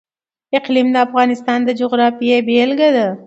اقلیم 0.57 0.87
د 0.93 0.97
افغانستان 1.07 1.59
د 1.65 1.69
جغرافیې 1.79 2.37
بېلګه 2.47 2.89
ده. 2.95 3.07